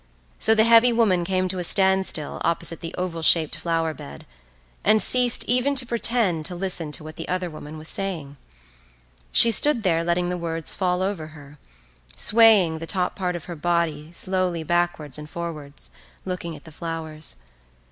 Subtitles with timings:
[0.39, 4.25] So the heavy woman came to a standstill opposite the oval shaped flower bed,
[4.83, 8.37] and ceased even to pretend to listen to what the other woman was saying.
[9.31, 11.59] She stood there letting the words fall over her,
[12.15, 15.91] swaying the top part of her body slowly backwards and forwards,
[16.25, 17.35] looking at the flowers.